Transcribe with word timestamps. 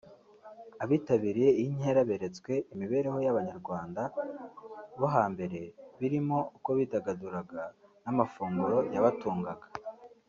Abitabiriye 0.83 1.49
iyi 1.61 1.71
nkera 1.77 2.01
beretswe 2.09 2.53
imibereho 2.73 3.17
y’Abanyarwanda 3.25 4.01
bo 4.99 5.07
hambere 5.15 5.59
birimo 5.99 6.37
uko 6.57 6.69
bidagaduraga 6.79 7.61
n’amafunguro 8.03 8.77
yabatungaga 8.95 9.67